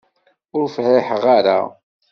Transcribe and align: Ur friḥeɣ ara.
Ur 0.57 0.65
friḥeɣ 0.75 1.23
ara. 1.37 1.57